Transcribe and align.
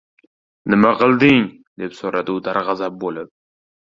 —Nima 0.73 0.93
qilding?— 1.01 1.43
deb 1.83 1.95
so‘radi 1.99 2.35
u 2.37 2.43
darg‘azab 2.47 2.97
bo‘lib. 3.05 3.33